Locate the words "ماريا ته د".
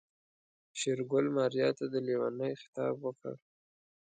1.35-1.95